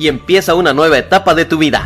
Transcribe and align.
y 0.00 0.08
empieza 0.08 0.54
una 0.54 0.72
nueva 0.72 0.96
etapa 0.96 1.34
de 1.34 1.44
tu 1.44 1.58
vida. 1.58 1.82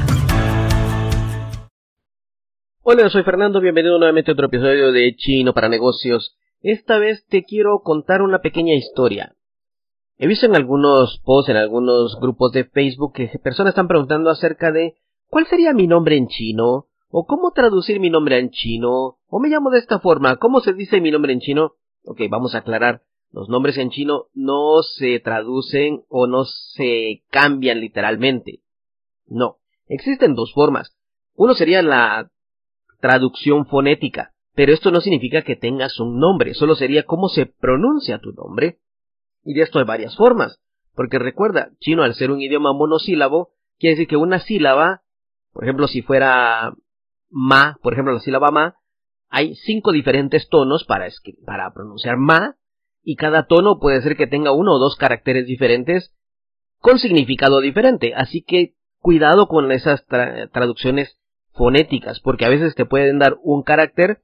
Hola, 2.82 3.10
soy 3.10 3.24
Fernando, 3.24 3.60
bienvenido 3.60 3.98
nuevamente 3.98 4.30
a 4.30 4.34
otro 4.34 4.46
episodio 4.46 4.92
de 4.92 5.16
Chino 5.16 5.52
para 5.52 5.68
Negocios. 5.68 6.36
Esta 6.60 6.98
vez 6.98 7.26
te 7.26 7.42
quiero 7.42 7.80
contar 7.80 8.22
una 8.22 8.38
pequeña 8.38 8.74
historia. 8.74 9.34
He 10.16 10.28
visto 10.28 10.46
en 10.46 10.54
algunos 10.54 11.18
posts, 11.24 11.50
en 11.50 11.56
algunos 11.56 12.16
grupos 12.20 12.52
de 12.52 12.64
Facebook, 12.66 13.14
que 13.14 13.26
personas 13.42 13.72
están 13.72 13.88
preguntando 13.88 14.30
acerca 14.30 14.70
de 14.70 14.94
¿cuál 15.26 15.46
sería 15.48 15.72
mi 15.72 15.88
nombre 15.88 16.16
en 16.16 16.28
chino? 16.28 16.86
¿O 17.08 17.26
cómo 17.26 17.50
traducir 17.50 17.98
mi 17.98 18.10
nombre 18.10 18.38
en 18.38 18.50
chino? 18.50 19.18
¿O 19.26 19.40
me 19.40 19.48
llamo 19.48 19.70
de 19.70 19.80
esta 19.80 19.98
forma? 19.98 20.36
¿Cómo 20.36 20.60
se 20.60 20.72
dice 20.72 21.00
mi 21.00 21.10
nombre 21.10 21.32
en 21.32 21.40
chino? 21.40 21.72
Ok, 22.04 22.20
vamos 22.30 22.54
a 22.54 22.58
aclarar. 22.58 23.02
Los 23.34 23.48
nombres 23.48 23.76
en 23.78 23.90
chino 23.90 24.26
no 24.32 24.82
se 24.84 25.18
traducen 25.18 26.04
o 26.08 26.28
no 26.28 26.44
se 26.44 27.24
cambian 27.30 27.80
literalmente. 27.80 28.60
No. 29.26 29.56
Existen 29.88 30.36
dos 30.36 30.52
formas. 30.54 30.96
Uno 31.34 31.54
sería 31.54 31.82
la 31.82 32.30
traducción 33.00 33.66
fonética, 33.66 34.34
pero 34.54 34.72
esto 34.72 34.92
no 34.92 35.00
significa 35.00 35.42
que 35.42 35.56
tengas 35.56 35.98
un 35.98 36.20
nombre, 36.20 36.54
solo 36.54 36.76
sería 36.76 37.06
cómo 37.06 37.28
se 37.28 37.46
pronuncia 37.46 38.20
tu 38.20 38.30
nombre. 38.32 38.78
Y 39.42 39.54
de 39.54 39.62
esto 39.62 39.80
hay 39.80 39.84
varias 39.84 40.16
formas, 40.16 40.60
porque 40.94 41.18
recuerda, 41.18 41.72
chino 41.80 42.04
al 42.04 42.14
ser 42.14 42.30
un 42.30 42.40
idioma 42.40 42.72
monosílabo, 42.72 43.50
quiere 43.80 43.96
decir 43.96 44.06
que 44.06 44.16
una 44.16 44.38
sílaba, 44.38 45.02
por 45.52 45.64
ejemplo, 45.64 45.88
si 45.88 46.02
fuera 46.02 46.72
ma, 47.30 47.78
por 47.82 47.94
ejemplo, 47.94 48.14
la 48.14 48.20
sílaba 48.20 48.52
ma, 48.52 48.76
hay 49.28 49.56
cinco 49.56 49.90
diferentes 49.90 50.48
tonos 50.48 50.84
para, 50.84 51.08
para 51.44 51.74
pronunciar 51.74 52.16
ma, 52.16 52.56
y 53.04 53.16
cada 53.16 53.46
tono 53.46 53.78
puede 53.78 54.02
ser 54.02 54.16
que 54.16 54.26
tenga 54.26 54.52
uno 54.52 54.72
o 54.72 54.78
dos 54.78 54.96
caracteres 54.96 55.46
diferentes 55.46 56.12
con 56.80 56.98
significado 56.98 57.60
diferente. 57.60 58.14
Así 58.14 58.42
que 58.42 58.74
cuidado 58.98 59.46
con 59.46 59.70
esas 59.70 60.04
traducciones 60.06 61.18
fonéticas, 61.52 62.20
porque 62.20 62.46
a 62.46 62.48
veces 62.48 62.74
te 62.74 62.86
pueden 62.86 63.18
dar 63.18 63.36
un 63.42 63.62
carácter 63.62 64.22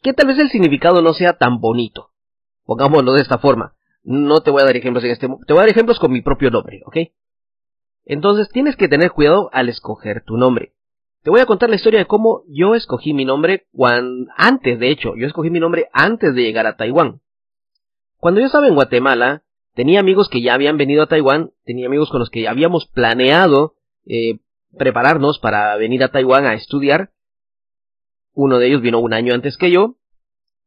que 0.00 0.12
tal 0.12 0.28
vez 0.28 0.38
el 0.38 0.50
significado 0.50 1.02
no 1.02 1.12
sea 1.12 1.34
tan 1.34 1.60
bonito. 1.60 2.10
Pongámoslo 2.64 3.12
de 3.12 3.22
esta 3.22 3.38
forma. 3.38 3.74
No 4.02 4.40
te 4.40 4.50
voy 4.50 4.62
a 4.62 4.66
dar 4.66 4.76
ejemplos 4.76 5.04
en 5.04 5.10
este 5.10 5.26
te 5.28 5.52
voy 5.52 5.58
a 5.58 5.62
dar 5.62 5.70
ejemplos 5.70 5.98
con 5.98 6.12
mi 6.12 6.22
propio 6.22 6.50
nombre, 6.50 6.82
¿ok? 6.86 6.96
Entonces 8.04 8.48
tienes 8.50 8.76
que 8.76 8.88
tener 8.88 9.12
cuidado 9.12 9.50
al 9.52 9.68
escoger 9.68 10.22
tu 10.24 10.36
nombre. 10.36 10.74
Te 11.22 11.30
voy 11.30 11.40
a 11.40 11.46
contar 11.46 11.70
la 11.70 11.76
historia 11.76 12.00
de 12.00 12.06
cómo 12.06 12.42
yo 12.48 12.74
escogí 12.74 13.14
mi 13.14 13.24
nombre 13.24 13.66
cuando, 13.72 14.30
antes, 14.36 14.78
de 14.78 14.90
hecho, 14.90 15.16
yo 15.16 15.26
escogí 15.26 15.48
mi 15.48 15.58
nombre 15.58 15.88
antes 15.94 16.34
de 16.34 16.42
llegar 16.42 16.66
a 16.66 16.76
Taiwán. 16.76 17.22
Cuando 18.24 18.40
yo 18.40 18.46
estaba 18.46 18.68
en 18.68 18.74
Guatemala, 18.74 19.42
tenía 19.74 20.00
amigos 20.00 20.30
que 20.30 20.40
ya 20.40 20.54
habían 20.54 20.78
venido 20.78 21.02
a 21.02 21.06
Taiwán, 21.08 21.50
tenía 21.66 21.88
amigos 21.88 22.08
con 22.08 22.20
los 22.20 22.30
que 22.30 22.48
habíamos 22.48 22.86
planeado 22.86 23.74
eh, 24.06 24.38
prepararnos 24.78 25.38
para 25.38 25.76
venir 25.76 26.02
a 26.02 26.08
Taiwán 26.08 26.46
a 26.46 26.54
estudiar. 26.54 27.10
Uno 28.32 28.58
de 28.58 28.68
ellos 28.68 28.80
vino 28.80 28.98
un 28.98 29.12
año 29.12 29.34
antes 29.34 29.58
que 29.58 29.70
yo. 29.70 29.96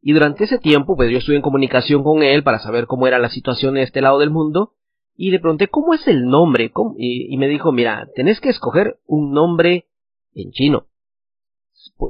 Y 0.03 0.13
durante 0.13 0.43
ese 0.43 0.59
tiempo, 0.59 0.95
pues 0.95 1.09
yo 1.09 1.17
estuve 1.17 1.35
en 1.35 1.41
comunicación 1.41 2.03
con 2.03 2.21
él 2.21 2.43
para 2.43 2.59
saber 2.59 2.85
cómo 2.85 3.07
era 3.07 3.17
la 3.17 3.31
situación 3.31 3.75
en 3.75 3.81
este 3.81 4.01
lado 4.01 4.19
del 4.19 4.29
mundo. 4.29 4.75
Y 5.15 5.31
le 5.31 5.39
pregunté, 5.39 5.67
¿cómo 5.67 5.95
es 5.95 6.07
el 6.07 6.27
nombre? 6.27 6.71
Y, 6.99 7.33
y 7.33 7.37
me 7.39 7.47
dijo, 7.47 7.71
mira, 7.71 8.07
tenés 8.13 8.39
que 8.39 8.49
escoger 8.49 8.99
un 9.07 9.31
nombre 9.31 9.87
en 10.35 10.51
chino. 10.51 10.85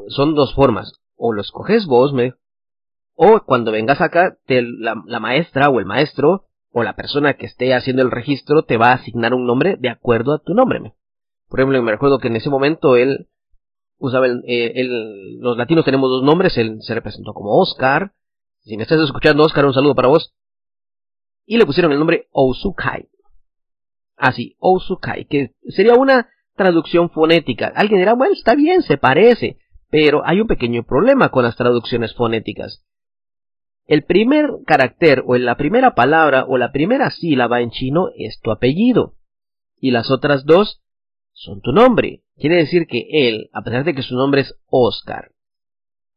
Son 0.09 0.35
dos 0.35 0.53
formas. 0.53 0.99
O 1.16 1.31
lo 1.31 1.39
escoges 1.39 1.85
vos, 1.85 2.11
me 2.11 2.33
o 3.19 3.41
cuando 3.41 3.72
vengas 3.72 4.00
acá, 4.00 4.38
la, 4.47 5.19
maestra 5.19 5.69
o 5.69 5.79
el 5.79 5.88
maestro 5.88 6.45
o 6.72 6.83
la 6.83 6.95
persona 6.95 7.33
que 7.33 7.47
esté 7.47 7.73
haciendo 7.73 8.03
el 8.03 8.11
registro 8.11 8.63
te 8.63 8.78
va 8.78 8.89
a 8.89 8.94
asignar 8.94 9.33
un 9.33 9.47
nombre 9.47 9.75
de 9.79 9.89
acuerdo 9.89 10.35
a 10.35 10.39
tu 10.39 10.53
nombre. 10.53 10.94
Por 11.50 11.59
ejemplo, 11.59 11.81
me 11.81 11.91
recuerdo 11.91 12.19
que 12.19 12.28
en 12.28 12.35
ese 12.35 12.51
momento 12.51 12.95
él 12.95 13.28
usaba 13.97 14.28
el, 14.28 14.44
eh, 14.45 14.85
los 15.39 15.57
latinos 15.57 15.83
tenemos 15.83 16.11
dos 16.11 16.22
nombres, 16.22 16.59
él 16.59 16.78
se 16.81 16.94
representó 16.94 17.33
como 17.33 17.59
Oscar. 17.59 18.13
Si 18.59 18.78
me 18.78 18.83
estás 18.83 19.01
escuchando, 19.01 19.44
Oscar, 19.44 19.66
un 19.66 19.73
saludo 19.73 19.95
para 19.95 20.09
vos. 20.09 20.35
Y 21.47 21.57
le 21.57 21.66
pusieron 21.66 21.91
el 21.94 21.97
nombre 21.97 22.28
Ousukai. 22.31 23.09
Así, 24.16 24.53
ah, 24.57 24.57
Ousukai, 24.59 25.25
que 25.25 25.55
sería 25.69 25.95
una 25.95 26.29
traducción 26.55 27.09
fonética. 27.09 27.73
Alguien 27.75 27.99
dirá, 27.99 28.13
bueno, 28.13 28.34
está 28.34 28.53
bien, 28.53 28.84
se 28.84 28.97
parece. 28.97 29.57
Pero 29.89 30.22
hay 30.23 30.39
un 30.39 30.47
pequeño 30.47 30.84
problema 30.84 31.29
con 31.29 31.45
las 31.45 31.55
traducciones 31.55 32.13
fonéticas. 32.13 32.84
El 33.87 34.03
primer 34.03 34.49
carácter 34.65 35.23
o 35.25 35.37
la 35.37 35.55
primera 35.55 35.95
palabra 35.95 36.45
o 36.45 36.57
la 36.57 36.73
primera 36.73 37.09
sílaba 37.09 37.61
en 37.61 37.71
chino 37.71 38.09
es 38.17 38.39
tu 38.41 38.51
apellido 38.51 39.15
y 39.79 39.91
las 39.91 40.11
otras 40.11 40.45
dos 40.45 40.81
son 41.31 41.61
tu 41.61 41.71
nombre. 41.71 42.21
Quiere 42.35 42.57
decir 42.57 42.85
que 42.87 43.07
él, 43.09 43.49
a 43.53 43.63
pesar 43.63 43.85
de 43.85 43.93
que 43.93 44.01
su 44.01 44.15
nombre 44.15 44.41
es 44.41 44.55
Oscar, 44.69 45.31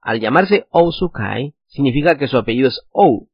al 0.00 0.18
llamarse 0.18 0.66
Sukai, 0.90 1.54
significa 1.66 2.18
que 2.18 2.26
su 2.26 2.38
apellido 2.38 2.68
es 2.68 2.80
O 2.90 3.28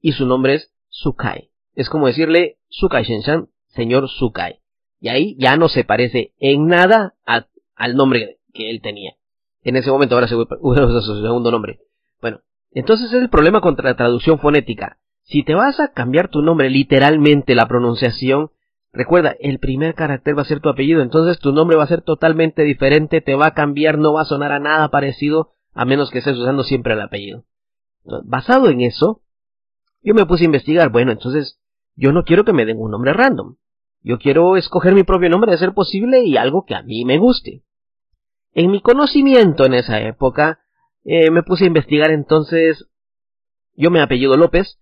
y 0.00 0.12
su 0.12 0.26
nombre 0.26 0.54
es 0.54 0.72
Sukai. 0.88 1.50
Es 1.74 1.88
como 1.88 2.08
decirle 2.08 2.58
Sukai 2.68 3.04
Shenshan, 3.04 3.48
señor 3.68 4.08
Sukai. 4.08 4.60
Y 5.00 5.08
ahí 5.08 5.36
ya 5.38 5.56
no 5.56 5.68
se 5.68 5.84
parece 5.84 6.34
en 6.38 6.66
nada 6.66 7.14
al 7.24 7.96
nombre 7.96 8.38
que 8.52 8.70
él 8.70 8.82
tenía. 8.82 9.16
En 9.62 9.76
ese 9.76 9.90
momento 9.90 10.14
ahora 10.14 10.28
se 10.28 10.36
usa 10.36 11.00
su 11.00 11.22
segundo 11.22 11.50
nombre. 11.50 11.80
Bueno, 12.20 12.40
entonces 12.72 13.12
es 13.12 13.22
el 13.22 13.30
problema 13.30 13.60
contra 13.60 13.90
la 13.90 13.96
traducción 13.96 14.38
fonética. 14.38 14.98
Si 15.22 15.42
te 15.42 15.54
vas 15.54 15.80
a 15.80 15.92
cambiar 15.92 16.28
tu 16.28 16.42
nombre 16.42 16.70
literalmente 16.70 17.54
la 17.54 17.66
pronunciación, 17.66 18.50
recuerda, 18.92 19.34
el 19.40 19.58
primer 19.58 19.94
carácter 19.94 20.36
va 20.36 20.42
a 20.42 20.46
ser 20.46 20.60
tu 20.60 20.68
apellido, 20.68 21.02
entonces 21.02 21.38
tu 21.38 21.52
nombre 21.52 21.76
va 21.76 21.84
a 21.84 21.88
ser 21.88 22.02
totalmente 22.02 22.62
diferente, 22.62 23.20
te 23.20 23.34
va 23.34 23.48
a 23.48 23.54
cambiar, 23.54 23.98
no 23.98 24.12
va 24.12 24.22
a 24.22 24.26
sonar 24.26 24.52
a 24.52 24.60
nada 24.60 24.88
parecido, 24.88 25.52
a 25.74 25.84
menos 25.84 26.10
que 26.10 26.18
estés 26.18 26.36
usando 26.38 26.62
siempre 26.62 26.94
el 26.94 27.00
apellido. 27.00 27.44
Basado 28.24 28.68
en 28.68 28.82
eso, 28.82 29.22
yo 30.02 30.14
me 30.14 30.26
puse 30.26 30.44
a 30.44 30.46
investigar, 30.46 30.90
bueno, 30.90 31.12
entonces 31.12 31.58
yo 31.96 32.12
no 32.12 32.22
quiero 32.24 32.44
que 32.44 32.52
me 32.52 32.64
den 32.64 32.78
un 32.78 32.90
nombre 32.90 33.12
random. 33.12 33.56
Yo 34.02 34.18
quiero 34.18 34.56
escoger 34.56 34.94
mi 34.94 35.02
propio 35.02 35.28
nombre 35.28 35.50
de 35.50 35.58
ser 35.58 35.74
posible 35.74 36.24
y 36.24 36.36
algo 36.36 36.64
que 36.64 36.76
a 36.76 36.82
mí 36.82 37.04
me 37.04 37.18
guste. 37.18 37.64
En 38.52 38.70
mi 38.70 38.80
conocimiento 38.80 39.66
en 39.66 39.74
esa 39.74 40.00
época, 40.00 40.60
eh, 41.08 41.30
me 41.30 41.44
puse 41.44 41.64
a 41.64 41.68
investigar 41.68 42.10
entonces, 42.10 42.84
yo 43.74 43.92
me 43.92 44.00
apellido 44.00 44.36
López, 44.36 44.80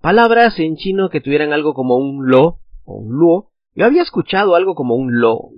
palabras 0.00 0.58
en 0.58 0.76
chino 0.76 1.10
que 1.10 1.20
tuvieran 1.20 1.52
algo 1.52 1.74
como 1.74 1.98
un 1.98 2.26
lo 2.30 2.60
o 2.84 2.94
un 2.94 3.12
luo. 3.12 3.50
Yo 3.74 3.84
había 3.84 4.00
escuchado 4.00 4.54
algo 4.54 4.74
como 4.74 4.94
un 4.94 5.20
lo 5.20 5.50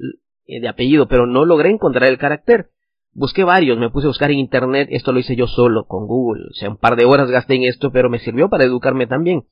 eh, 0.47 0.61
de 0.61 0.69
apellido, 0.69 1.07
pero 1.07 1.27
no 1.27 1.45
logré 1.45 1.71
encontrar 1.71 2.09
el 2.11 2.19
carácter. 2.19 2.71
Busqué 3.13 3.45
varios, 3.45 3.79
me 3.79 3.89
puse 3.91 4.07
a 4.07 4.11
buscar 4.11 4.33
en 4.33 4.41
internet, 4.41 4.89
esto 4.91 5.13
lo 5.13 5.21
hice 5.21 5.37
yo 5.37 5.47
solo 5.47 5.87
con 5.87 6.09
Google, 6.09 6.47
o 6.51 6.55
sea, 6.55 6.71
un 6.71 6.77
par 6.77 6.97
de 6.97 7.05
horas 7.05 7.31
gasté 7.31 7.55
en 7.55 7.65
esto, 7.65 7.93
pero 7.93 8.11
me 8.11 8.19
sirvió 8.19 8.49
para 8.49 8.65
educarme 8.65 9.07
también. 9.07 9.47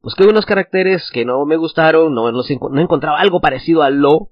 Busqué 0.00 0.24
unos 0.24 0.46
caracteres 0.46 1.10
que 1.12 1.24
no 1.26 1.44
me 1.44 1.56
gustaron, 1.56 2.14
no, 2.14 2.30
no, 2.32 2.80
encontraba 2.80 3.18
algo 3.18 3.40
parecido 3.40 3.82
a 3.82 3.90
lo, 3.90 4.30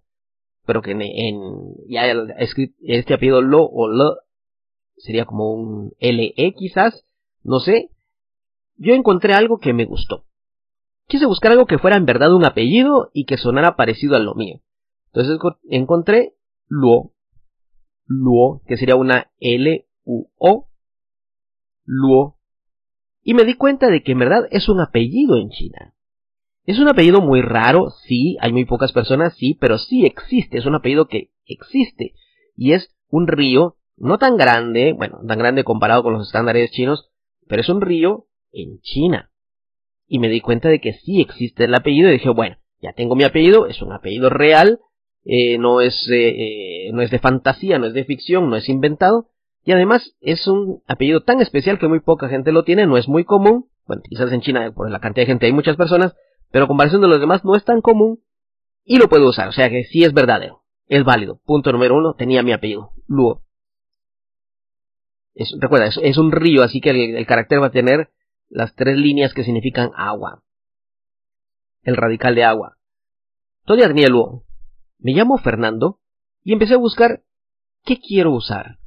pero 0.66 0.80
que 0.80 0.92
en, 0.92 1.02
en 1.02 1.40
ya 1.88 2.04
este 2.82 3.14
apellido 3.14 3.42
lo 3.42 3.64
o 3.66 3.88
lo 3.88 4.23
sería 4.96 5.24
como 5.24 5.52
un 5.52 5.92
LE 5.98 6.54
quizás, 6.56 7.04
no 7.42 7.60
sé. 7.60 7.90
Yo 8.76 8.94
encontré 8.94 9.34
algo 9.34 9.58
que 9.58 9.72
me 9.72 9.84
gustó. 9.84 10.24
Quise 11.06 11.26
buscar 11.26 11.52
algo 11.52 11.66
que 11.66 11.78
fuera 11.78 11.96
en 11.96 12.06
verdad 12.06 12.34
un 12.34 12.44
apellido 12.44 13.10
y 13.12 13.26
que 13.26 13.36
sonara 13.36 13.76
parecido 13.76 14.16
a 14.16 14.20
lo 14.20 14.34
mío. 14.34 14.60
Entonces 15.12 15.38
encontré 15.68 16.34
Luo, 16.66 17.12
Luo, 18.06 18.62
que 18.66 18.76
sería 18.76 18.96
una 18.96 19.30
L-U-O, 19.38 20.68
Luo. 21.84 22.38
Y 23.22 23.34
me 23.34 23.44
di 23.44 23.54
cuenta 23.54 23.88
de 23.88 24.02
que 24.02 24.12
en 24.12 24.18
verdad 24.18 24.48
es 24.50 24.68
un 24.68 24.80
apellido 24.80 25.36
en 25.36 25.50
China. 25.50 25.94
Es 26.66 26.78
un 26.78 26.88
apellido 26.88 27.20
muy 27.20 27.42
raro, 27.42 27.90
sí, 27.90 28.38
hay 28.40 28.52
muy 28.52 28.64
pocas 28.64 28.92
personas, 28.92 29.36
sí, 29.36 29.54
pero 29.60 29.78
sí 29.78 30.06
existe, 30.06 30.58
es 30.58 30.66
un 30.66 30.74
apellido 30.74 31.08
que 31.08 31.30
existe. 31.46 32.14
Y 32.56 32.72
es 32.72 32.94
un 33.08 33.26
río 33.26 33.76
no 33.96 34.18
tan 34.18 34.36
grande, 34.36 34.92
bueno, 34.92 35.20
tan 35.26 35.38
grande 35.38 35.64
comparado 35.64 36.02
con 36.02 36.14
los 36.14 36.26
estándares 36.26 36.70
chinos, 36.70 37.10
pero 37.48 37.62
es 37.62 37.68
un 37.68 37.80
río 37.80 38.26
en 38.52 38.80
China. 38.80 39.30
Y 40.06 40.18
me 40.18 40.28
di 40.28 40.40
cuenta 40.40 40.68
de 40.68 40.80
que 40.80 40.92
sí 40.92 41.20
existe 41.20 41.64
el 41.64 41.74
apellido 41.74 42.08
y 42.08 42.12
dije, 42.12 42.30
bueno, 42.30 42.56
ya 42.80 42.92
tengo 42.92 43.16
mi 43.16 43.24
apellido, 43.24 43.66
es 43.66 43.80
un 43.82 43.92
apellido 43.92 44.30
real, 44.30 44.80
eh, 45.24 45.58
no, 45.58 45.80
es, 45.80 46.08
eh, 46.12 46.90
no 46.92 47.02
es 47.02 47.10
de 47.10 47.18
fantasía, 47.18 47.78
no 47.78 47.86
es 47.86 47.94
de 47.94 48.04
ficción, 48.04 48.50
no 48.50 48.56
es 48.56 48.68
inventado, 48.68 49.28
y 49.64 49.72
además 49.72 50.14
es 50.20 50.46
un 50.46 50.82
apellido 50.86 51.22
tan 51.22 51.40
especial 51.40 51.78
que 51.78 51.88
muy 51.88 52.00
poca 52.00 52.28
gente 52.28 52.52
lo 52.52 52.64
tiene, 52.64 52.86
no 52.86 52.98
es 52.98 53.08
muy 53.08 53.24
común, 53.24 53.70
bueno, 53.86 54.02
quizás 54.06 54.30
en 54.32 54.42
China 54.42 54.72
por 54.74 54.90
la 54.90 55.00
cantidad 55.00 55.22
de 55.22 55.32
gente 55.32 55.46
hay 55.46 55.52
muchas 55.52 55.76
personas, 55.76 56.14
pero 56.50 56.68
comparación 56.68 57.00
de 57.00 57.08
los 57.08 57.20
demás 57.20 57.44
no 57.44 57.56
es 57.56 57.64
tan 57.64 57.80
común 57.80 58.20
y 58.84 58.98
lo 58.98 59.08
puedo 59.08 59.28
usar, 59.28 59.48
o 59.48 59.52
sea 59.52 59.70
que 59.70 59.84
sí 59.84 60.04
es 60.04 60.12
verdadero, 60.12 60.62
es 60.88 61.04
válido. 61.04 61.40
Punto 61.44 61.72
número 61.72 61.96
uno, 61.96 62.14
tenía 62.14 62.42
mi 62.42 62.52
apellido, 62.52 62.90
Luo. 63.06 63.43
Recuerda, 65.60 65.86
es, 65.86 66.18
un 66.18 66.32
río, 66.32 66.62
así 66.62 66.80
que 66.80 66.90
el, 66.90 67.26
carácter 67.26 67.60
va 67.60 67.66
a 67.66 67.72
tener 67.72 68.10
las 68.48 68.74
tres 68.74 68.96
líneas 68.96 69.34
que 69.34 69.44
significan 69.44 69.90
agua. 69.96 70.42
El 71.82 71.96
radical 71.96 72.34
de 72.34 72.44
agua. 72.44 72.76
Todavía 73.64 73.88
tenía 73.88 74.08
Luo. 74.08 74.44
Me 74.98 75.12
llamo 75.12 75.38
Fernando 75.38 76.00
y 76.42 76.52
empecé 76.52 76.74
a 76.74 76.78
buscar 76.78 77.22
qué 77.84 77.98
quiero 77.98 78.32
usar. 78.32 78.78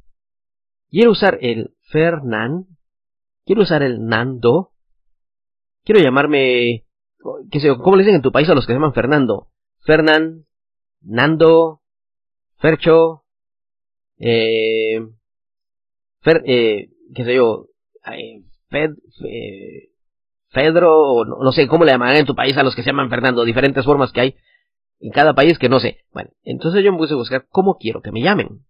Quiero 0.90 1.10
usar 1.10 1.38
el 1.40 1.74
Fernan. 1.82 2.66
Quiero 3.44 3.62
usar 3.62 3.82
el 3.82 4.06
Nando. 4.06 4.72
Quiero 5.84 6.00
llamarme... 6.00 6.84
¿qué 7.50 7.60
sé, 7.60 7.68
¿Cómo 7.76 7.96
le 7.96 8.02
dicen 8.02 8.16
en 8.16 8.22
tu 8.22 8.32
país 8.32 8.48
a 8.48 8.54
los 8.54 8.66
que 8.66 8.72
se 8.72 8.76
llaman 8.76 8.94
Fernando? 8.94 9.48
Fernan, 9.80 10.46
Nando, 11.00 11.80
Fercho, 12.58 13.24
eh, 14.18 15.00
Eh, 16.44 16.90
qué 17.14 17.24
sé 17.24 17.34
yo, 17.34 17.66
eh, 18.06 18.42
Fedro, 20.50 21.24
no, 21.24 21.36
no, 21.42 21.52
sé 21.52 21.66
cómo 21.68 21.84
le 21.84 21.92
llamarán 21.92 22.16
en 22.16 22.26
tu 22.26 22.34
país 22.34 22.56
a 22.56 22.62
los 22.62 22.74
que 22.74 22.82
se 22.82 22.90
llaman 22.90 23.10
Fernando, 23.10 23.44
diferentes 23.44 23.84
formas 23.84 24.12
que 24.12 24.20
hay 24.20 24.36
en 25.00 25.10
cada 25.10 25.34
país 25.34 25.58
que 25.58 25.68
no 25.68 25.78
sé. 25.78 25.98
Bueno, 26.12 26.30
entonces 26.42 26.82
yo 26.82 26.92
me 26.92 26.98
puse 26.98 27.14
a 27.14 27.18
buscar 27.18 27.46
cómo 27.50 27.76
quiero 27.76 28.00
que 28.00 28.12
me 28.12 28.22
llamen. 28.22 28.64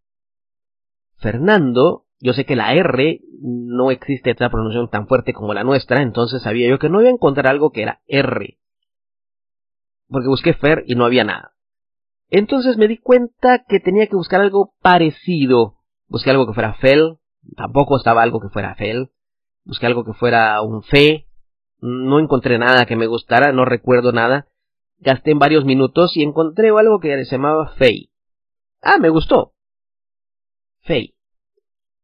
Fernando 1.19 2.05
yo 2.21 2.33
sé 2.33 2.45
que 2.45 2.57
la 2.57 2.75
R 2.75 3.21
no 3.41 3.91
existe 3.91 4.31
esta 4.31 4.51
pronunciación 4.51 4.91
tan 4.91 5.07
fuerte 5.07 5.33
como 5.33 5.55
la 5.55 5.65
nuestra, 5.65 6.03
entonces 6.03 6.43
sabía 6.43 6.69
yo 6.69 6.79
que 6.79 6.89
no 6.89 7.01
iba 7.01 7.11
a 7.11 7.13
encontrar 7.13 7.47
algo 7.47 7.71
que 7.71 7.83
era 7.83 8.01
R. 8.07 8.59
Porque 10.09 10.29
busqué 10.29 10.55
Fer 10.55 10.85
y 10.87 10.95
no 10.95 11.05
había 11.05 11.25
nada. 11.25 11.53
Entonces 12.31 12.77
me 12.77 12.89
di 12.89 12.99
cuenta 12.99 13.65
que 13.69 13.79
tenía 13.79 14.07
que 14.07 14.17
buscar 14.17 14.41
algo 14.41 14.75
parecido. 14.83 15.77
Busqué 16.09 16.31
algo 16.31 16.47
que 16.47 16.55
fuera 16.55 16.75
Fel, 16.75 17.18
tampoco 17.57 17.97
estaba 17.97 18.23
algo 18.23 18.41
que 18.41 18.49
fuera 18.49 18.75
Fel. 18.75 19.11
Busqué 19.65 19.87
algo 19.87 20.05
que 20.05 20.15
fuera 20.15 20.61
un 20.63 20.83
Fe, 20.83 21.27
no 21.81 22.19
encontré 22.19 22.59
nada 22.59 22.87
que 22.87 22.97
me 22.97 23.07
gustara, 23.07 23.53
no 23.53 23.65
recuerdo 23.65 24.13
nada. 24.13 24.49
Gasté 24.99 25.31
en 25.31 25.39
varios 25.39 25.65
minutos 25.65 26.17
y 26.17 26.23
encontré 26.23 26.71
algo 26.71 26.99
que 27.01 27.25
se 27.25 27.37
llamaba 27.37 27.75
Fei. 27.77 28.11
Ah, 28.83 28.99
me 28.99 29.11
gustó. 29.11 29.53
Fei. 30.81 31.15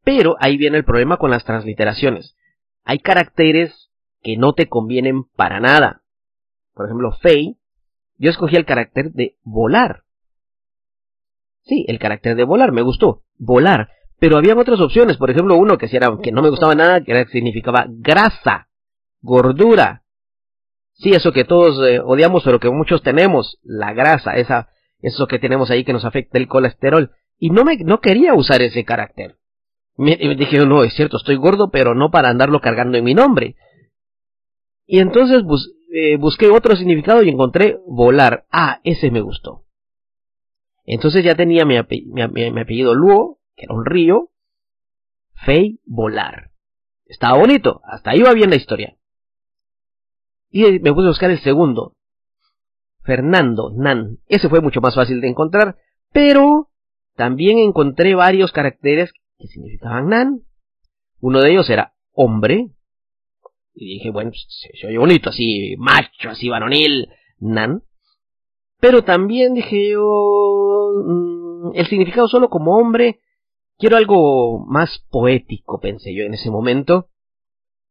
Pero 0.05 0.37
ahí 0.39 0.57
viene 0.57 0.77
el 0.77 0.85
problema 0.85 1.17
con 1.17 1.31
las 1.31 1.45
transliteraciones. 1.45 2.37
Hay 2.85 2.99
caracteres 2.99 3.91
que 4.23 4.37
no 4.37 4.53
te 4.53 4.69
convienen 4.69 5.25
para 5.25 5.61
nada. 5.61 6.03
Por 6.75 6.87
ejemplo, 6.87 7.13
fei, 7.13 7.57
yo 8.19 8.31
escogí 8.31 8.57
el 8.57 8.67
carácter 8.67 9.13
de 9.13 9.37
volar. 9.43 10.05
Sí, 11.63 11.85
el 11.89 11.99
carácter 11.99 12.37
de 12.37 12.45
volar, 12.45 12.73
me 12.73 12.83
gustó, 12.83 13.23
volar. 13.39 13.91
Pero 14.19 14.37
había 14.37 14.57
otras 14.57 14.81
opciones, 14.81 15.17
por 15.17 15.31
ejemplo, 15.31 15.57
uno 15.57 15.77
que, 15.77 15.89
era, 15.93 16.17
que 16.23 16.33
no 16.33 16.43
me 16.43 16.51
gustaba 16.51 16.75
nada, 16.75 17.03
que 17.03 17.27
significaba 17.27 17.87
grasa, 17.89 18.69
gordura. 19.21 20.05
Sí, 20.93 21.11
eso 21.11 21.33
que 21.33 21.45
todos 21.45 21.81
eh, 21.87 22.01
odiamos, 22.01 22.45
pero 22.45 22.61
que 22.61 22.71
muchos 22.71 23.03
tenemos, 23.03 23.59
la 23.63 23.93
grasa, 23.93 24.37
esa, 24.37 24.69
eso 25.01 25.27
que 25.27 25.39
tenemos 25.39 25.71
ahí 25.71 25.85
que 25.85 25.93
nos 25.93 26.05
afecta 26.05 26.39
el 26.39 26.49
colesterol. 26.49 27.11
Y 27.39 27.51
no 27.51 27.65
me, 27.65 27.77
no 27.79 28.01
quería 28.01 28.35
usar 28.35 28.63
ese 28.63 28.85
carácter. 28.85 29.37
Me, 29.97 30.17
dije, 30.17 30.65
no, 30.65 30.83
es 30.83 30.95
cierto, 30.95 31.17
estoy 31.17 31.37
gordo, 31.37 31.71
pero 31.71 31.95
no 31.95 32.11
para 32.11 32.29
andarlo 32.29 32.61
cargando 32.61 32.99
en 32.99 33.05
mi 33.05 33.15
nombre. 33.15 33.57
Y 34.87 34.99
entonces 34.99 35.43
eh, 35.93 36.17
busqué 36.17 36.49
otro 36.49 36.77
significado 36.77 37.23
y 37.23 37.29
encontré 37.29 37.79
volar. 37.87 38.45
Ah, 38.51 38.81
ese 38.85 39.11
me 39.11 39.21
gustó. 39.21 39.65
Entonces 40.85 41.25
ya 41.25 41.35
tenía 41.35 41.65
mi, 41.65 41.77
apellido 41.77 42.95
Luo, 42.95 43.39
que 43.57 43.65
era 43.65 43.75
un 43.75 43.85
río. 43.85 44.31
Fei, 45.35 45.81
volar. 45.85 46.51
Estaba 47.07 47.39
bonito, 47.39 47.81
hasta 47.85 48.11
ahí 48.11 48.23
va 48.23 48.33
bien 48.33 48.51
la 48.51 48.57
historia. 48.57 48.97
Y 50.51 50.79
me 50.81 50.93
puse 50.93 51.07
a 51.07 51.11
buscar 51.11 51.31
el 51.31 51.41
segundo. 51.41 51.97
Fernando, 53.03 53.71
Nan. 53.77 54.19
Ese 54.29 54.49
fue 54.49 54.61
mucho 54.61 54.81
más 54.81 54.95
fácil 54.95 55.21
de 55.21 55.29
encontrar, 55.29 55.77
pero 56.13 56.71
también 57.17 57.59
encontré 57.59 58.15
varios 58.15 58.53
caracteres 58.53 59.13
que 59.39 59.47
significaban 59.47 60.09
nan. 60.09 60.43
Uno 61.21 61.41
de 61.41 61.53
ellos 61.53 61.69
era 61.71 61.95
hombre. 62.13 62.71
Y 63.75 63.95
dije, 63.95 64.11
bueno, 64.11 64.31
pues, 64.31 64.47
se, 64.49 64.87
oye 64.87 64.99
bonito, 64.99 65.31
así 65.31 65.75
macho, 65.77 66.31
así 66.31 66.49
varonil, 66.49 67.09
nan. 67.39 67.83
Pero 68.81 69.03
también 69.03 69.55
dije 69.55 69.91
yo, 69.91 70.93
mm, 71.05 71.71
el 71.75 71.87
significado 71.87 72.29
solo 72.29 72.49
como 72.49 72.77
hombre, 72.77 73.21
quiero 73.79 73.97
algo 73.97 74.65
más 74.67 75.05
poético, 75.11 75.81
pensé 75.81 76.15
yo 76.15 76.25
en 76.25 76.35
ese 76.35 76.51
momento. 76.51 77.09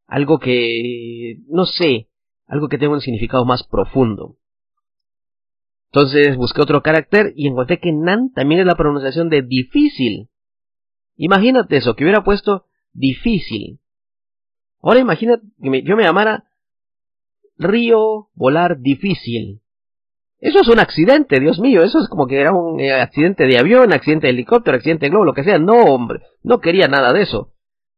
Algo 0.05 0.39
que, 0.39 1.37
no 1.47 1.65
sé, 1.65 2.09
algo 2.47 2.67
que 2.67 2.77
tenga 2.77 2.93
un 2.93 3.01
significado 3.01 3.45
más 3.45 3.63
profundo. 3.63 4.37
Entonces 5.91 6.37
busqué 6.37 6.61
otro 6.61 6.81
carácter 6.81 7.33
y 7.35 7.47
encontré 7.47 7.79
que 7.79 7.91
nan 7.91 8.31
también 8.33 8.61
es 8.61 8.67
la 8.67 8.75
pronunciación 8.75 9.29
de 9.29 9.43
difícil. 9.43 10.29
Imagínate 11.15 11.77
eso, 11.77 11.95
que 11.95 12.03
hubiera 12.03 12.23
puesto 12.23 12.65
difícil. 12.93 13.79
Ahora 14.81 14.99
imagínate 14.99 15.45
que 15.61 15.83
yo 15.83 15.95
me 15.95 16.03
llamara 16.03 16.45
río 17.57 18.29
volar 18.33 18.79
difícil. 18.79 19.62
Eso 20.43 20.59
es 20.59 20.67
un 20.67 20.79
accidente, 20.79 21.39
Dios 21.39 21.57
mío, 21.61 21.83
eso 21.83 21.99
es 21.99 22.09
como 22.09 22.27
que 22.27 22.41
era 22.41 22.51
un 22.51 22.77
eh, 22.77 22.91
accidente 22.91 23.45
de 23.45 23.57
avión, 23.57 23.93
accidente 23.93 24.27
de 24.27 24.33
helicóptero, 24.33 24.75
accidente 24.75 25.05
de 25.05 25.11
globo, 25.11 25.23
lo 25.23 25.33
que 25.33 25.45
sea. 25.45 25.57
No, 25.57 25.85
hombre, 25.85 26.19
no 26.43 26.59
quería 26.59 26.89
nada 26.89 27.13
de 27.13 27.21
eso. 27.21 27.53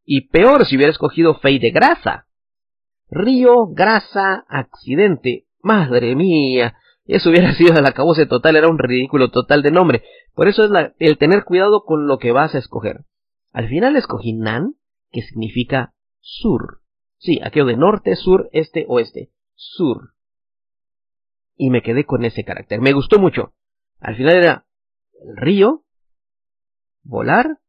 Y 0.05 0.29
peor 0.29 0.63
si 0.67 0.75
hubiera 0.75 0.91
escogido 0.91 1.33
fey 1.39 1.57
de 1.57 1.71
grasa. 1.71 2.27
Río, 3.09 3.65
grasa, 3.69 4.45
accidente. 4.47 5.47
Madre 5.63 6.15
mía, 6.15 6.75
eso 7.05 7.31
hubiera 7.31 7.51
sido 7.55 7.81
la 7.81 7.89
acabose 7.89 8.27
total, 8.27 8.57
era 8.57 8.69
un 8.69 8.77
ridículo 8.77 9.31
total 9.31 9.63
de 9.63 9.71
nombre. 9.71 10.03
Por 10.35 10.47
eso 10.47 10.65
es 10.65 10.91
el 10.99 11.17
tener 11.17 11.45
cuidado 11.45 11.83
con 11.83 12.05
lo 12.05 12.19
que 12.19 12.31
vas 12.31 12.53
a 12.53 12.59
escoger. 12.59 13.05
Al 13.53 13.69
final 13.69 13.95
escogí 13.95 14.33
Nan, 14.33 14.75
que 15.09 15.23
significa 15.23 15.95
sur. 16.19 16.81
Sí, 17.17 17.39
aquello 17.43 17.65
de 17.65 17.77
norte, 17.77 18.15
sur, 18.15 18.49
este, 18.51 18.85
oeste. 18.87 19.31
Sur. 19.55 20.14
Y 21.57 21.69
me 21.69 21.81
quedé 21.81 22.05
con 22.05 22.25
ese 22.25 22.43
carácter. 22.43 22.81
Me 22.81 22.93
gustó 22.93 23.19
mucho. 23.19 23.53
Al 23.99 24.15
final 24.15 24.35
era 24.35 24.65
el 25.21 25.37
río, 25.37 25.83
volar 27.03 27.59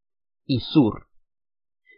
y 0.45 0.61
sur. 0.61 1.07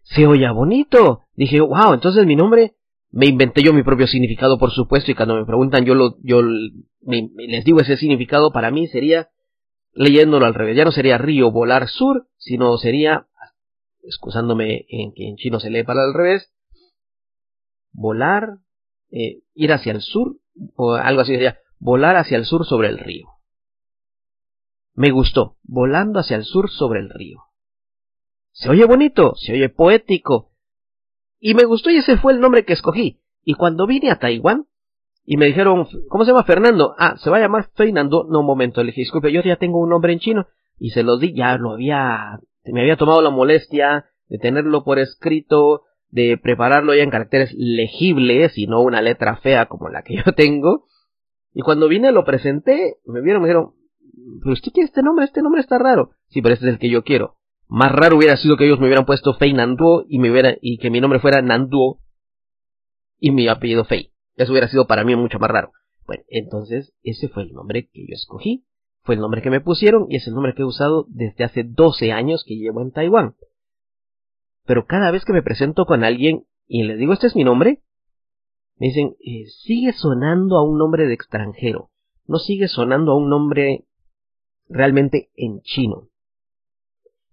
Se 0.04 0.26
oía 0.26 0.52
bonito. 0.52 1.24
Dije, 1.34 1.60
wow, 1.60 1.94
entonces 1.94 2.26
mi 2.26 2.36
nombre 2.36 2.74
me 3.10 3.26
inventé 3.26 3.62
yo 3.62 3.72
mi 3.72 3.82
propio 3.82 4.06
significado, 4.06 4.58
por 4.58 4.70
supuesto, 4.70 5.10
y 5.10 5.14
cuando 5.14 5.36
me 5.36 5.46
preguntan, 5.46 5.84
yo, 5.84 5.94
lo, 5.94 6.16
yo 6.22 6.42
les 6.42 7.64
digo 7.64 7.80
ese 7.80 7.96
significado, 7.96 8.52
para 8.52 8.70
mí 8.70 8.86
sería, 8.86 9.30
leyéndolo 9.92 10.44
al 10.46 10.54
revés, 10.54 10.76
ya 10.76 10.84
no 10.84 10.92
sería 10.92 11.18
río 11.18 11.50
volar 11.50 11.88
sur, 11.88 12.28
sino 12.36 12.76
sería, 12.76 13.26
excusándome 14.02 14.86
en 14.88 15.12
que 15.14 15.26
en 15.26 15.36
chino 15.36 15.58
se 15.58 15.70
lee 15.70 15.84
para 15.84 16.04
el 16.04 16.14
revés, 16.14 16.52
volar, 17.92 18.58
eh, 19.10 19.40
ir 19.54 19.72
hacia 19.72 19.92
el 19.92 20.02
sur, 20.02 20.36
o 20.76 20.92
algo 20.92 21.22
así 21.22 21.32
sería, 21.32 21.58
volar 21.78 22.16
hacia 22.16 22.36
el 22.36 22.44
sur 22.44 22.66
sobre 22.66 22.88
el 22.88 22.98
río. 22.98 23.28
Me 24.94 25.10
gustó, 25.10 25.56
volando 25.62 26.20
hacia 26.20 26.36
el 26.36 26.44
sur 26.44 26.70
sobre 26.70 27.00
el 27.00 27.10
río. 27.10 27.44
Se 28.52 28.68
oye 28.68 28.84
bonito, 28.84 29.34
se 29.36 29.52
oye 29.52 29.68
poético, 29.68 30.48
y 31.40 31.54
me 31.54 31.64
gustó 31.64 31.90
y 31.90 31.96
ese 31.96 32.16
fue 32.16 32.32
el 32.32 32.40
nombre 32.40 32.64
que 32.64 32.72
escogí. 32.72 33.20
Y 33.44 33.54
cuando 33.54 33.86
vine 33.86 34.10
a 34.10 34.18
Taiwán 34.18 34.66
y 35.24 35.36
me 35.36 35.46
dijeron, 35.46 35.86
¿cómo 36.08 36.24
se 36.24 36.32
llama 36.32 36.44
Fernando? 36.44 36.94
Ah, 36.98 37.16
se 37.16 37.30
va 37.30 37.36
a 37.36 37.40
llamar 37.40 37.70
Fernando. 37.74 38.26
No, 38.28 38.40
un 38.40 38.46
momento, 38.46 38.82
le 38.82 38.88
dije, 38.88 39.02
disculpe, 39.02 39.32
yo 39.32 39.42
ya 39.42 39.56
tengo 39.56 39.78
un 39.78 39.90
nombre 39.90 40.12
en 40.12 40.18
chino. 40.18 40.46
Y 40.78 40.90
se 40.90 41.02
lo 41.02 41.18
di, 41.18 41.34
ya 41.34 41.56
lo 41.56 41.72
había, 41.72 42.40
me 42.64 42.80
había 42.80 42.96
tomado 42.96 43.22
la 43.22 43.30
molestia 43.30 44.06
de 44.28 44.38
tenerlo 44.38 44.84
por 44.84 44.98
escrito, 44.98 45.82
de 46.10 46.38
prepararlo 46.38 46.94
ya 46.94 47.02
en 47.02 47.10
caracteres 47.10 47.52
legibles 47.56 48.56
y 48.58 48.66
no 48.66 48.80
una 48.80 49.02
letra 49.02 49.36
fea 49.36 49.66
como 49.66 49.88
la 49.88 50.02
que 50.02 50.16
yo 50.16 50.32
tengo. 50.34 50.86
Y 51.52 51.62
cuando 51.62 51.88
vine 51.88 52.12
lo 52.12 52.24
presenté, 52.24 52.96
me 53.06 53.20
vieron, 53.20 53.42
me 53.42 53.48
dijeron, 53.48 53.72
pero 54.40 54.52
usted 54.52 54.72
quiere 54.72 54.86
este 54.86 55.02
nombre, 55.02 55.24
este 55.24 55.42
nombre 55.42 55.60
está 55.60 55.78
raro. 55.78 56.10
Sí, 56.28 56.42
pero 56.42 56.54
este 56.54 56.66
es 56.66 56.72
el 56.72 56.78
que 56.78 56.90
yo 56.90 57.02
quiero. 57.02 57.36
Más 57.68 57.92
raro 57.92 58.16
hubiera 58.16 58.36
sido 58.36 58.56
que 58.56 58.64
ellos 58.64 58.80
me 58.80 58.86
hubieran 58.86 59.04
puesto 59.04 59.34
Fei 59.34 59.52
Nanduo 59.52 60.04
y, 60.08 60.18
me 60.18 60.30
hubiera, 60.30 60.56
y 60.60 60.78
que 60.78 60.90
mi 60.90 61.00
nombre 61.00 61.20
fuera 61.20 61.42
Nanduo 61.42 62.00
y 63.18 63.30
mi 63.30 63.48
apellido 63.48 63.84
Fei. 63.84 64.12
Eso 64.36 64.52
hubiera 64.52 64.68
sido 64.68 64.86
para 64.86 65.04
mí 65.04 65.14
mucho 65.16 65.38
más 65.38 65.50
raro. 65.50 65.72
Bueno, 66.06 66.22
entonces 66.28 66.94
ese 67.02 67.28
fue 67.28 67.42
el 67.42 67.52
nombre 67.52 67.88
que 67.92 68.06
yo 68.06 68.14
escogí. 68.14 68.64
Fue 69.02 69.14
el 69.14 69.20
nombre 69.20 69.42
que 69.42 69.50
me 69.50 69.60
pusieron 69.60 70.06
y 70.08 70.16
es 70.16 70.26
el 70.26 70.34
nombre 70.34 70.54
que 70.54 70.62
he 70.62 70.66
usado 70.66 71.06
desde 71.08 71.44
hace 71.44 71.64
12 71.64 72.12
años 72.12 72.44
que 72.46 72.56
llevo 72.56 72.82
en 72.82 72.92
Taiwán. 72.92 73.34
Pero 74.64 74.86
cada 74.86 75.10
vez 75.10 75.24
que 75.24 75.32
me 75.32 75.42
presento 75.42 75.86
con 75.86 76.04
alguien 76.04 76.44
y 76.66 76.82
les 76.84 76.98
digo 76.98 77.12
este 77.12 77.26
es 77.26 77.36
mi 77.36 77.44
nombre, 77.44 77.82
me 78.78 78.88
dicen, 78.88 79.16
eh, 79.20 79.46
sigue 79.64 79.92
sonando 79.92 80.56
a 80.56 80.62
un 80.62 80.78
nombre 80.78 81.06
de 81.06 81.14
extranjero, 81.14 81.90
no 82.26 82.38
sigue 82.38 82.68
sonando 82.68 83.12
a 83.12 83.16
un 83.16 83.28
nombre 83.28 83.86
realmente 84.68 85.30
en 85.34 85.60
chino. 85.62 86.08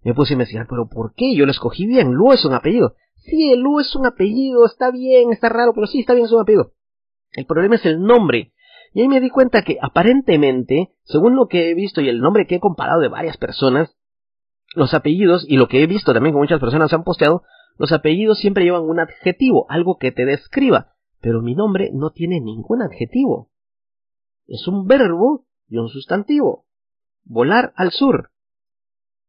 Me 0.02 0.14
puse 0.14 0.32
a 0.32 0.34
investigar, 0.34 0.66
pero 0.68 0.88
¿por 0.88 1.14
qué? 1.14 1.34
Yo 1.34 1.46
lo 1.46 1.50
escogí 1.50 1.86
bien, 1.86 2.12
Lu 2.12 2.32
es 2.32 2.44
un 2.44 2.54
apellido. 2.54 2.94
Sí, 3.16 3.56
Lu 3.56 3.80
es 3.80 3.94
un 3.96 4.06
apellido, 4.06 4.64
está 4.64 4.90
bien, 4.90 5.32
está 5.32 5.48
raro, 5.48 5.72
pero 5.74 5.86
sí, 5.86 6.00
está 6.00 6.14
bien, 6.14 6.26
es 6.26 6.32
un 6.32 6.42
apellido. 6.42 6.72
El 7.32 7.46
problema 7.46 7.74
es 7.74 7.84
el 7.84 8.00
nombre. 8.00 8.52
Y 8.94 9.02
ahí 9.02 9.08
me 9.08 9.20
di 9.20 9.30
cuenta 9.30 9.62
que 9.62 9.78
aparentemente, 9.82 10.92
según 11.04 11.36
lo 11.36 11.48
que 11.48 11.70
he 11.70 11.74
visto 11.74 12.00
y 12.00 12.08
el 12.08 12.20
nombre 12.20 12.46
que 12.46 12.56
he 12.56 12.60
comparado 12.60 13.00
de 13.00 13.08
varias 13.08 13.36
personas, 13.36 13.96
los 14.74 14.94
apellidos, 14.94 15.44
y 15.48 15.56
lo 15.56 15.68
que 15.68 15.82
he 15.82 15.86
visto 15.86 16.14
también 16.14 16.34
que 16.34 16.40
muchas 16.40 16.60
personas 16.60 16.92
han 16.92 17.04
posteado, 17.04 17.42
los 17.76 17.92
apellidos 17.92 18.38
siempre 18.38 18.64
llevan 18.64 18.82
un 18.82 19.00
adjetivo, 19.00 19.66
algo 19.68 19.98
que 19.98 20.12
te 20.12 20.24
describa, 20.24 20.94
pero 21.20 21.42
mi 21.42 21.54
nombre 21.54 21.90
no 21.92 22.10
tiene 22.10 22.40
ningún 22.40 22.82
adjetivo. 22.82 23.50
Es 24.46 24.66
un 24.68 24.86
verbo 24.86 25.44
y 25.68 25.78
un 25.78 25.88
sustantivo. 25.88 26.64
Volar 27.24 27.72
al 27.76 27.90
sur. 27.90 28.30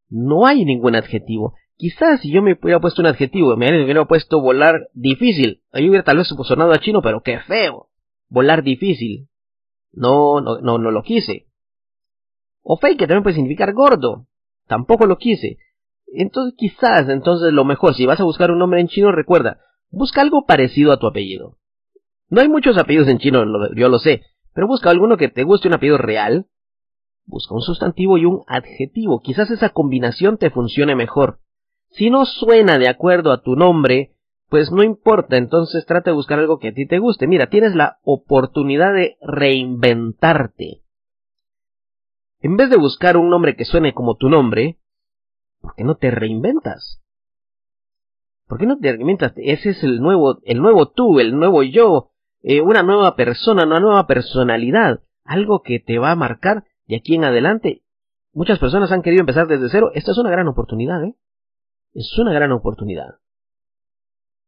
No 0.09 0.45
hay 0.45 0.63
ningún 0.65 0.95
adjetivo. 0.95 1.55
Quizás 1.75 2.21
si 2.21 2.31
yo 2.31 2.41
me 2.41 2.57
hubiera 2.61 2.79
puesto 2.79 3.01
un 3.01 3.07
adjetivo, 3.07 3.55
me 3.55 3.83
hubiera 3.83 4.05
puesto 4.05 4.41
volar 4.41 4.89
difícil, 4.93 5.61
ahí 5.71 5.87
hubiera 5.87 6.03
tal 6.03 6.17
vez 6.17 6.27
sonado 6.27 6.71
a 6.71 6.79
chino, 6.79 7.01
pero 7.01 7.21
qué 7.21 7.39
feo. 7.41 7.89
Volar 8.29 8.63
difícil. 8.63 9.29
No, 9.91 10.41
no, 10.41 10.59
no, 10.59 10.77
no 10.77 10.91
lo 10.91 11.03
quise. 11.03 11.47
O 12.61 12.77
fake, 12.77 12.99
que 12.99 13.07
también 13.07 13.23
puede 13.23 13.35
significar 13.35 13.73
gordo. 13.73 14.27
Tampoco 14.67 15.05
lo 15.05 15.17
quise. 15.17 15.57
Entonces 16.07 16.55
quizás, 16.57 17.09
entonces 17.09 17.53
lo 17.53 17.63
mejor, 17.63 17.93
si 17.93 18.05
vas 18.05 18.19
a 18.19 18.23
buscar 18.23 18.51
un 18.51 18.59
nombre 18.59 18.81
en 18.81 18.87
chino, 18.87 19.11
recuerda, 19.11 19.59
busca 19.89 20.21
algo 20.21 20.45
parecido 20.45 20.91
a 20.91 20.99
tu 20.99 21.07
apellido. 21.07 21.57
No 22.29 22.41
hay 22.41 22.49
muchos 22.49 22.77
apellidos 22.77 23.07
en 23.07 23.19
chino, 23.19 23.43
yo 23.75 23.89
lo 23.89 23.99
sé, 23.99 24.23
pero 24.53 24.67
busca 24.67 24.89
alguno 24.89 25.17
que 25.17 25.29
te 25.29 25.43
guste 25.43 25.67
un 25.67 25.75
apellido 25.75 25.97
real. 25.97 26.47
Busca 27.25 27.53
un 27.53 27.61
sustantivo 27.61 28.17
y 28.17 28.25
un 28.25 28.43
adjetivo. 28.47 29.21
Quizás 29.21 29.51
esa 29.51 29.69
combinación 29.69 30.37
te 30.37 30.49
funcione 30.49 30.95
mejor. 30.95 31.39
Si 31.89 32.09
no 32.09 32.25
suena 32.25 32.77
de 32.77 32.87
acuerdo 32.87 33.31
a 33.31 33.41
tu 33.41 33.55
nombre, 33.55 34.15
pues 34.49 34.71
no 34.71 34.83
importa, 34.83 35.35
entonces 35.35 35.85
trata 35.85 36.11
de 36.11 36.15
buscar 36.15 36.39
algo 36.39 36.57
que 36.57 36.69
a 36.69 36.73
ti 36.73 36.87
te 36.87 36.99
guste. 36.99 37.27
Mira, 37.27 37.49
tienes 37.49 37.75
la 37.75 37.99
oportunidad 38.03 38.93
de 38.93 39.17
reinventarte. 39.21 40.83
En 42.39 42.55
vez 42.55 42.69
de 42.69 42.77
buscar 42.77 43.17
un 43.17 43.29
nombre 43.29 43.55
que 43.55 43.65
suene 43.65 43.93
como 43.93 44.15
tu 44.15 44.29
nombre, 44.29 44.79
¿por 45.59 45.75
qué 45.75 45.83
no 45.83 45.95
te 45.95 46.11
reinventas? 46.11 47.01
¿Por 48.47 48.57
qué 48.57 48.65
no 48.65 48.77
te 48.77 48.91
reinventas? 48.91 49.33
Ese 49.35 49.71
es 49.71 49.83
el 49.83 49.99
nuevo, 49.99 50.39
el 50.43 50.61
nuevo 50.61 50.89
tú, 50.89 51.19
el 51.19 51.37
nuevo 51.37 51.63
yo, 51.63 52.11
eh, 52.43 52.61
una 52.61 52.83
nueva 52.83 53.15
persona, 53.15 53.65
una 53.65 53.79
nueva 53.79 54.07
personalidad, 54.07 55.01
algo 55.23 55.61
que 55.61 55.79
te 55.79 55.99
va 55.99 56.11
a 56.11 56.15
marcar 56.15 56.63
de 56.85 56.97
aquí 56.97 57.15
en 57.15 57.25
adelante. 57.25 57.83
Muchas 58.33 58.59
personas 58.59 58.91
han 58.91 59.01
querido 59.01 59.21
empezar 59.21 59.47
desde 59.47 59.69
cero. 59.69 59.91
Esta 59.93 60.11
es 60.11 60.17
una 60.17 60.29
gran 60.29 60.47
oportunidad, 60.47 61.03
¿eh? 61.03 61.15
Es 61.93 62.17
una 62.19 62.33
gran 62.33 62.51
oportunidad. 62.51 63.15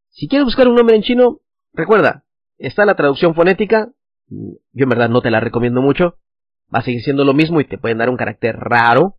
Si 0.09 0.27
quieres 0.27 0.45
buscar 0.45 0.67
un 0.67 0.75
nombre 0.75 0.95
en 0.95 1.01
chino, 1.01 1.39
recuerda, 1.73 2.23
está 2.57 2.85
la 2.85 2.95
traducción 2.95 3.33
fonética. 3.33 3.91
Yo 4.27 4.83
en 4.83 4.89
verdad 4.89 5.09
no 5.09 5.21
te 5.21 5.31
la 5.31 5.39
recomiendo 5.39 5.81
mucho. 5.81 6.17
Va 6.73 6.79
a 6.79 6.83
seguir 6.83 7.01
siendo 7.01 7.25
lo 7.25 7.33
mismo 7.33 7.61
y 7.61 7.65
te 7.65 7.79
pueden 7.79 7.97
dar 7.97 8.09
un 8.09 8.17
carácter 8.17 8.55
raro, 8.55 9.17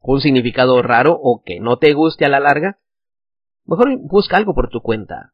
un 0.00 0.20
significado 0.20 0.82
raro 0.82 1.18
o 1.20 1.42
que 1.42 1.60
no 1.60 1.78
te 1.78 1.94
guste 1.94 2.26
a 2.26 2.28
la 2.28 2.40
larga. 2.40 2.78
Mejor 3.64 3.96
busca 4.02 4.36
algo 4.36 4.54
por 4.54 4.68
tu 4.68 4.82
cuenta. 4.82 5.32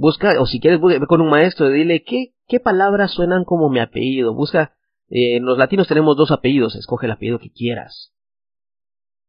Busca, 0.00 0.40
o 0.40 0.46
si 0.46 0.60
quieres, 0.60 0.78
busca 0.78 1.04
con 1.08 1.20
un 1.20 1.28
maestro, 1.28 1.70
dile 1.70 2.04
qué, 2.04 2.32
qué 2.46 2.60
palabras 2.60 3.10
suenan 3.10 3.42
como 3.42 3.68
mi 3.68 3.80
apellido. 3.80 4.32
Busca, 4.32 4.76
eh, 5.08 5.40
los 5.40 5.58
latinos 5.58 5.88
tenemos 5.88 6.16
dos 6.16 6.30
apellidos, 6.30 6.76
escoge 6.76 7.06
el 7.06 7.12
apellido 7.12 7.40
que 7.40 7.50
quieras. 7.50 8.14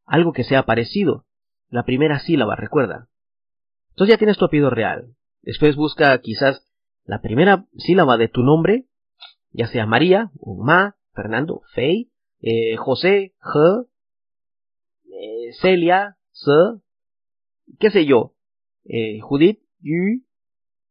Algo 0.06 0.32
que 0.32 0.44
sea 0.44 0.68
parecido. 0.68 1.26
La 1.70 1.86
primera 1.86 2.20
sílaba, 2.20 2.56
recuerda. 2.56 3.10
Entonces 3.90 4.14
ya 4.14 4.20
tienes 4.20 4.38
tu 4.38 4.46
apellido 4.46 4.70
real. 4.70 5.16
Después 5.42 5.76
busca 5.76 6.16
quizás 6.20 6.64
la 7.04 7.20
primera 7.20 7.66
sílaba 7.76 8.18
de 8.18 8.28
tu 8.28 8.44
nombre, 8.44 8.86
ya 9.50 9.66
sea 9.70 9.88
María, 9.88 10.30
Ma, 10.46 10.98
Fernando, 11.16 11.64
Fei, 11.74 12.12
eh, 12.42 12.76
José, 12.78 13.34
J, 13.40 13.86
eh, 15.06 15.52
Celia, 15.62 16.18
S, 16.32 16.52
qué 17.80 17.90
sé 17.90 18.06
yo, 18.06 18.36
eh, 18.86 19.20
Judith, 19.20 19.62
Yu. 19.80 20.29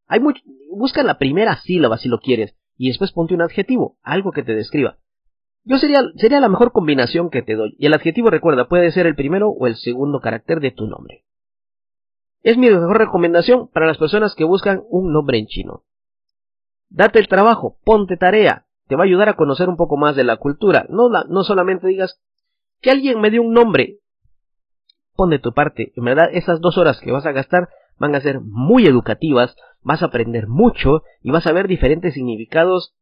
Hay 0.09 0.21
mucho, 0.21 0.43
busca 0.71 1.03
la 1.03 1.19
primera 1.19 1.57
sílaba 1.61 1.99
si 1.99 2.09
lo 2.09 2.19
quieres 2.19 2.57
y 2.77 2.89
después 2.89 3.13
ponte 3.13 3.35
un 3.35 3.43
adjetivo, 3.43 3.99
algo 4.03 4.33
que 4.33 4.43
te 4.43 4.55
describa. 4.55 4.99
Yo 5.65 5.77
sería, 5.79 6.03
sería 6.17 6.41
la 6.41 6.49
mejor 6.49 6.73
combinación 6.73 7.29
que 7.29 7.43
te 7.43 7.55
doy. 7.55 7.77
Y 7.79 7.87
el 7.87 7.95
adjetivo, 7.95 8.31
recuerda, 8.31 8.69
puede 8.69 8.91
ser 8.91 9.07
el 9.07 9.15
primero 9.15 9.51
o 9.51 9.67
el 9.67 9.77
segundo 9.77 10.21
carácter 10.21 10.61
de 10.61 10.71
tu 10.71 10.87
nombre. 10.87 11.25
Es 12.43 12.57
mi 12.57 12.71
mejor 12.71 12.97
recomendación 12.97 13.69
para 13.69 13.87
las 13.87 13.99
personas 13.99 14.35
que 14.35 14.45
buscan 14.45 14.83
un 14.89 15.13
nombre 15.13 15.39
en 15.39 15.47
chino. 15.47 15.85
Date 16.89 17.19
el 17.19 17.29
trabajo, 17.29 17.79
ponte 17.85 18.17
tarea, 18.17 18.67
te 18.87 18.97
va 18.97 19.03
a 19.03 19.07
ayudar 19.07 19.29
a 19.29 19.37
conocer 19.37 19.69
un 19.69 19.77
poco 19.77 19.99
más 19.99 20.17
de 20.17 20.25
la 20.25 20.39
cultura. 20.39 20.87
No, 20.89 21.11
no 21.11 21.45
solamente 21.45 21.87
digas 21.87 22.23
que 22.81 22.91
alguien 22.91 23.21
me 23.21 23.31
dio 23.31 23.43
un 23.43 23.53
nombre. 23.53 23.99
Pon 25.15 25.29
de 25.31 25.39
tu 25.39 25.53
parte. 25.53 25.93
En 25.97 26.05
verdad, 26.05 26.31
esas 26.33 26.61
dos 26.61 26.79
horas 26.79 27.01
que 27.01 27.13
vas 27.13 27.27
a 27.27 27.33
gastar 27.33 27.69
van 27.99 28.15
a 28.15 28.21
ser 28.21 28.41
muy 28.41 28.87
educativas, 28.87 29.57
vas 29.83 30.03
a 30.03 30.07
aprender 30.07 30.47
mucho 30.49 31.03
y 31.23 31.31
vas 31.31 31.47
a 31.47 31.53
ver 31.53 31.69
diferentes 31.69 32.15
significados 32.15 32.95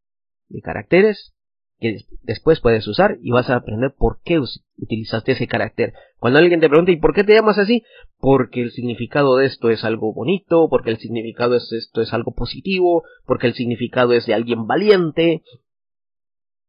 de 0.49 0.61
caracteres 0.61 1.37
que 1.78 1.99
después 2.23 2.61
puedes 2.61 2.87
usar 2.87 3.18
y 3.21 3.30
vas 3.30 3.50
a 3.50 3.56
aprender 3.56 3.95
por 3.97 4.21
qué 4.23 4.40
utilizaste 4.78 5.33
ese 5.33 5.47
carácter. 5.47 5.92
Cuando 6.18 6.38
alguien 6.38 6.61
te 6.61 6.68
pregunta 6.68 6.90
¿y 6.90 6.97
por 6.97 7.12
qué 7.12 7.23
te 7.23 7.35
llamas 7.35 7.59
así? 7.59 7.85
Porque 8.18 8.62
el 8.62 8.71
significado 8.71 9.37
de 9.37 9.47
esto 9.47 9.68
es 9.68 9.85
algo 9.85 10.12
bonito, 10.14 10.68
porque 10.71 10.90
el 10.90 10.99
significado 10.99 11.52
de 11.52 11.59
esto 11.59 12.00
es 12.00 12.12
algo 12.12 12.35
positivo, 12.35 13.04
porque 13.26 13.47
el 13.47 13.54
significado 13.54 14.12
es 14.14 14.26
de 14.26 14.35
alguien 14.35 14.66
valiente. 14.66 15.42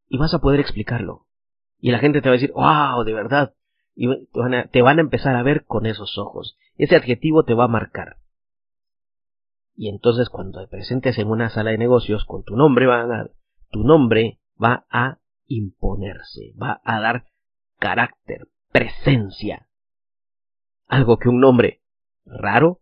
Y 0.10 0.18
vas 0.18 0.34
a 0.34 0.40
poder 0.40 0.60
explicarlo. 0.60 1.26
Y 1.80 1.92
la 1.92 2.00
gente 2.00 2.22
te 2.22 2.30
va 2.30 2.34
a 2.36 2.40
decir, 2.40 2.52
wow, 2.54 3.04
de 3.04 3.14
verdad. 3.14 3.54
Y 3.96 4.08
te 4.72 4.82
van 4.82 5.00
a 5.00 5.02
empezar 5.02 5.36
a 5.36 5.44
ver 5.44 5.66
con 5.66 5.86
esos 5.86 6.18
ojos. 6.18 6.58
Ese 6.78 6.96
adjetivo 6.96 7.44
te 7.44 7.54
va 7.54 7.66
a 7.66 7.70
marcar. 7.70 8.18
Y 9.78 9.90
entonces 9.90 10.30
cuando 10.30 10.60
te 10.60 10.68
presentes 10.68 11.20
en 11.20 11.30
una 11.30 11.52
sala 11.52 11.70
de 11.70 11.78
negocios 11.78 12.26
con 12.26 12.44
tu 12.44 12.58
nombre, 12.58 12.88
van 12.88 13.12
a, 13.12 13.30
tu 13.70 13.84
nombre 13.84 14.40
va 14.62 14.88
a 14.90 15.20
imponerse, 15.46 16.54
va 16.60 16.82
a 16.84 17.00
dar 17.00 17.26
carácter, 17.78 18.48
presencia. 18.72 19.68
Algo 20.88 21.18
que 21.18 21.30
un 21.30 21.40
nombre 21.40 21.84
raro, 22.26 22.82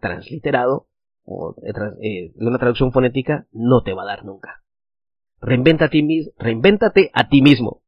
transliterado 0.00 0.86
o 1.24 1.56
eh, 2.02 2.32
de 2.34 2.46
una 2.46 2.58
traducción 2.58 2.92
fonética 2.92 3.46
no 3.50 3.82
te 3.82 3.94
va 3.94 4.02
a 4.02 4.06
dar 4.06 4.26
nunca. 4.26 4.62
Reinventa 5.40 5.86
a 5.86 5.88
ti, 5.88 6.30
reinvéntate 6.36 7.10
a 7.14 7.28
ti 7.30 7.40
mismo. 7.40 7.82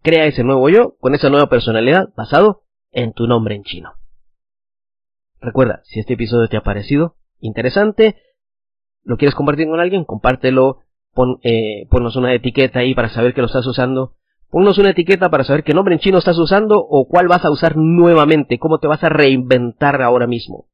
Crea 0.00 0.24
ese 0.24 0.44
nuevo 0.44 0.70
yo 0.70 0.96
con 0.98 1.14
esa 1.14 1.28
nueva 1.28 1.50
personalidad 1.50 2.08
basado 2.16 2.62
en 2.90 3.12
tu 3.12 3.26
nombre 3.26 3.54
en 3.54 3.64
chino. 3.64 3.96
Recuerda, 5.40 5.82
si 5.84 6.00
este 6.00 6.14
episodio 6.14 6.48
te 6.48 6.56
ha 6.56 6.62
parecido 6.62 7.16
interesante, 7.40 8.16
lo 9.04 9.16
quieres 9.16 9.34
compartir 9.34 9.68
con 9.68 9.80
alguien, 9.80 10.04
compártelo 10.04 10.80
eh, 11.42 11.86
ponnos 11.90 12.16
una 12.16 12.34
etiqueta 12.34 12.80
ahí 12.80 12.94
para 12.94 13.08
saber 13.08 13.32
que 13.32 13.40
lo 13.40 13.46
estás 13.46 13.66
usando. 13.66 14.16
Ponnos 14.50 14.78
una 14.78 14.90
etiqueta 14.90 15.28
para 15.30 15.44
saber 15.44 15.64
qué 15.64 15.74
nombre 15.74 15.94
en 15.94 16.00
chino 16.00 16.18
estás 16.18 16.38
usando 16.38 16.78
o 16.78 17.08
cuál 17.08 17.26
vas 17.26 17.44
a 17.44 17.50
usar 17.50 17.76
nuevamente, 17.76 18.58
cómo 18.58 18.78
te 18.78 18.86
vas 18.86 19.02
a 19.02 19.08
reinventar 19.08 20.02
ahora 20.02 20.26
mismo. 20.26 20.68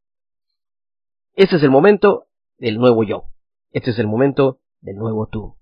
Este 1.34 1.56
es 1.56 1.62
el 1.62 1.70
momento 1.70 2.26
del 2.58 2.76
nuevo 2.78 3.02
yo. 3.04 3.28
Este 3.70 3.90
es 3.90 3.98
el 3.98 4.06
momento 4.06 4.60
del 4.80 4.96
nuevo 4.96 5.28
tú. 5.28 5.56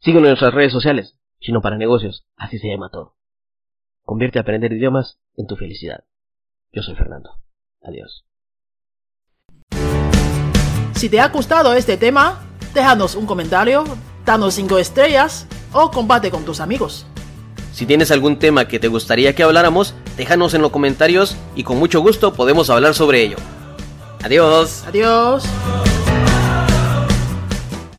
Síguenos 0.00 0.26
en 0.26 0.30
nuestras 0.32 0.52
redes 0.52 0.72
sociales, 0.72 1.16
Chino 1.40 1.62
para 1.62 1.78
Negocios, 1.78 2.26
así 2.36 2.58
se 2.58 2.68
llama 2.68 2.90
todo. 2.90 3.16
Convierte 4.02 4.38
a 4.38 4.42
aprender 4.42 4.72
idiomas 4.72 5.18
en 5.36 5.46
tu 5.46 5.56
felicidad. 5.56 6.04
Yo 6.72 6.82
soy 6.82 6.94
Fernando. 6.94 7.30
Adiós. 7.80 8.26
Si 10.94 11.08
te 11.08 11.20
ha 11.20 11.28
gustado 11.28 11.74
este 11.74 11.96
tema, 11.96 12.40
déjanos 12.72 13.14
un 13.14 13.26
comentario, 13.26 13.84
danos 14.24 14.54
5 14.54 14.78
estrellas 14.78 15.46
o 15.72 15.90
comparte 15.90 16.30
con 16.30 16.44
tus 16.44 16.60
amigos. 16.60 17.06
Si 17.72 17.86
tienes 17.86 18.12
algún 18.12 18.38
tema 18.38 18.68
que 18.68 18.78
te 18.78 18.86
gustaría 18.86 19.34
que 19.34 19.42
habláramos, 19.42 19.94
déjanos 20.16 20.54
en 20.54 20.62
los 20.62 20.70
comentarios 20.70 21.36
y 21.56 21.64
con 21.64 21.78
mucho 21.78 22.00
gusto 22.00 22.32
podemos 22.32 22.70
hablar 22.70 22.94
sobre 22.94 23.22
ello. 23.22 23.36
Adiós. 24.22 24.84
Adiós. 24.86 25.44